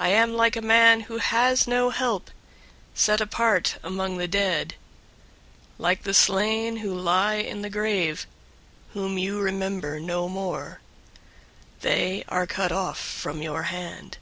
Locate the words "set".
2.98-3.20